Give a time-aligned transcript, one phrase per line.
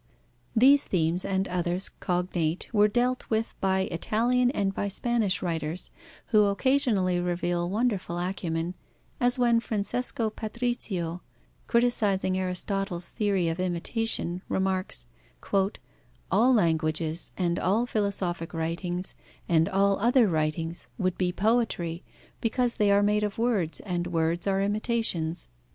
[0.55, 5.91] These themes and others cognate were dealt with by Italian and by Spanish writers,
[6.29, 8.73] who occasionally reveal wonderful acumen,
[9.19, 11.21] as when Francesco Patrizio,
[11.67, 15.05] criticizing Aristotle's theory of imitation, remarks:
[16.31, 19.13] "All languages and all philosophic writings
[19.47, 22.01] and all other writings would be poetry,
[22.41, 25.49] because they are made of words, and words are imitations."